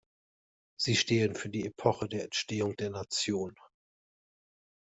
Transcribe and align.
Sie 0.79 0.95
stehen 0.95 1.35
für 1.35 1.49
die 1.49 1.63
Epoche 1.67 2.07
der 2.09 2.23
Entstehung 2.23 2.75
der 2.75 2.89
Nation. 2.89 3.53